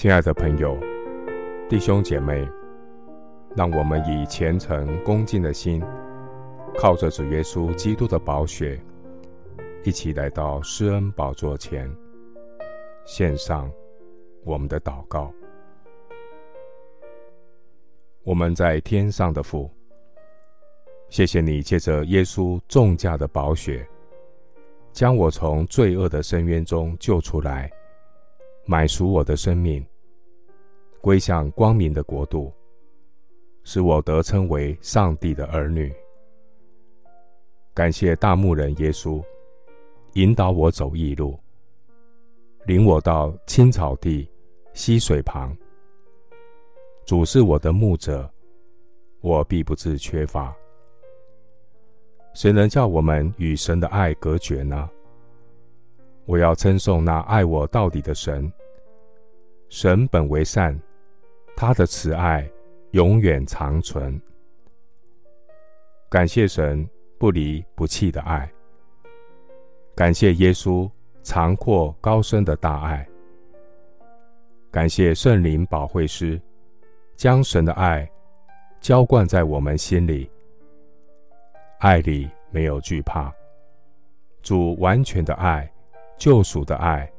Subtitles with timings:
[0.00, 0.78] 亲爱的朋友、
[1.68, 2.48] 弟兄姐妹，
[3.56, 5.82] 让我们以虔诚恭敬的心，
[6.76, 8.80] 靠着主耶稣基督的宝血，
[9.82, 11.92] 一起来到施恩宝座前，
[13.04, 13.68] 献上
[14.44, 15.32] 我们的祷告。
[18.22, 19.68] 我们在天上的父，
[21.08, 23.84] 谢谢你借着耶稣重价的宝血，
[24.92, 27.68] 将我从罪恶的深渊中救出来，
[28.64, 29.84] 买赎我的生命，
[31.00, 32.52] 归向光明的国度，
[33.64, 35.92] 使我得称为上帝的儿女。
[37.74, 39.22] 感谢大牧人耶稣，
[40.14, 41.38] 引导我走义路，
[42.66, 44.28] 领我到青草地、
[44.72, 45.56] 溪水旁。
[47.06, 48.28] 主是我的牧者，
[49.20, 50.54] 我必不致缺乏。
[52.34, 54.90] 谁能叫我们与神的爱隔绝呢？
[56.26, 58.52] 我要称颂那爱我到底的神。
[59.70, 60.78] 神本为善，
[61.60, 62.48] 他的慈爱
[62.92, 64.16] 永远长存。
[66.08, 68.48] 感谢神不离不弃的爱，
[69.96, 70.88] 感谢耶稣
[71.24, 73.04] 长阔高深的大爱，
[74.70, 76.40] 感谢圣灵保惠师。
[77.16, 78.08] 将神的爱
[78.80, 80.30] 浇灌在我们心里，
[81.80, 83.34] 爱里没有惧怕。
[84.42, 85.68] 主完全的爱、
[86.16, 87.10] 救赎的爱，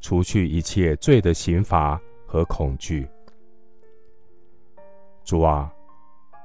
[0.00, 3.06] 除去一切罪的刑罚和恐惧。
[5.28, 5.70] 主啊，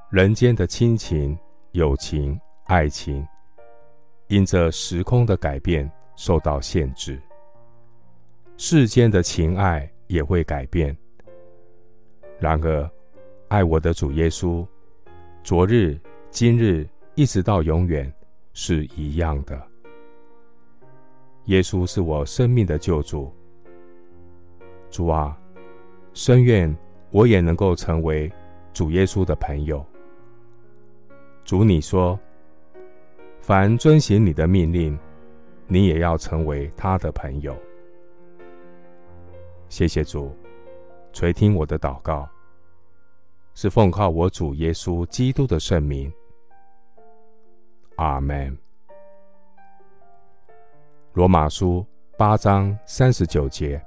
[0.10, 1.40] 人间的亲情、
[1.72, 3.26] 友情、爱情，
[4.28, 7.18] 因着时空的改变受到限制，
[8.58, 10.94] 世间的情爱也会改变。
[12.38, 12.92] 然而，
[13.48, 14.68] 爱我的主耶稣，
[15.46, 15.98] 昨日、
[16.30, 18.14] 今日，一直到永远，
[18.52, 19.58] 是一样的。
[21.46, 23.34] 耶稣是我生命的救主。
[24.92, 25.40] 主啊，
[26.14, 26.76] 深愿
[27.12, 28.30] 我也能够成为
[28.74, 29.86] 主耶稣的朋友。
[31.46, 32.20] 主，你说，
[33.40, 34.98] 凡遵行你的命令，
[35.68, 37.56] 你也要成为他的朋友。
[39.70, 40.36] 谢谢主，
[41.12, 42.28] 垂听我的祷告。
[43.56, 46.12] 是奉靠我主耶稣基督的圣名，
[47.98, 48.58] 阿门。
[51.14, 51.86] 罗马书
[52.18, 53.80] 八章三十九节：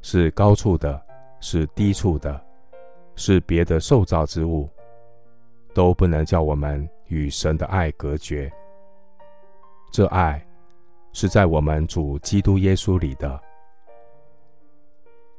[0.00, 0.98] 是高处的，
[1.40, 2.42] 是低处的，
[3.24, 4.68] 是别的受造之物，
[5.72, 8.52] 都不能叫我们与神的爱隔绝。
[9.92, 10.44] 这爱
[11.12, 13.40] 是在我们主基督耶稣里的。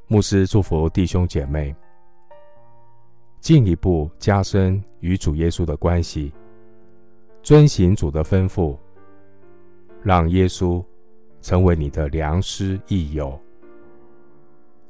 [0.06, 1.76] 牧师祝福弟兄姐妹。
[3.38, 6.32] 进一步加深与主耶稣的关系，
[7.42, 8.78] 遵行主的吩咐，
[10.02, 10.82] 让耶稣
[11.42, 13.38] 成为你的良师益友。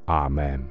[0.05, 0.65] 阿门。